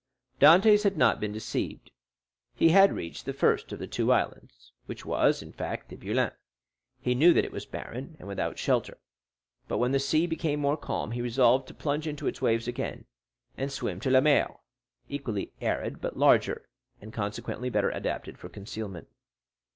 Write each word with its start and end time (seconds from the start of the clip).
Dantès 0.39 0.83
had 0.83 0.97
not 0.97 1.19
been 1.19 1.31
deceived—he 1.31 2.69
had 2.69 2.91
reached 2.91 3.23
the 3.27 3.33
first 3.33 3.71
of 3.71 3.77
the 3.77 3.85
two 3.85 4.11
islands, 4.11 4.71
which 4.87 5.05
was, 5.05 5.43
in 5.43 5.53
fact, 5.53 5.89
Tiboulen. 5.91 6.31
He 6.99 7.13
knew 7.13 7.33
that 7.33 7.45
it 7.45 7.51
was 7.51 7.67
barren 7.67 8.15
and 8.17 8.27
without 8.27 8.57
shelter; 8.57 8.97
but 9.67 9.77
when 9.77 9.91
the 9.91 9.99
sea 9.99 10.25
became 10.25 10.59
more 10.59 10.75
calm, 10.75 11.11
he 11.11 11.21
resolved 11.21 11.67
to 11.67 11.75
plunge 11.75 12.07
into 12.07 12.25
its 12.25 12.41
waves 12.41 12.67
again, 12.67 13.05
and 13.55 13.71
swim 13.71 13.99
to 13.99 14.09
Lemaire, 14.09 14.57
equally 15.07 15.53
arid, 15.61 16.01
but 16.01 16.17
larger, 16.17 16.67
and 16.99 17.13
consequently 17.13 17.69
better 17.69 17.91
adapted 17.91 18.39
for 18.39 18.49
concealment. 18.49 19.07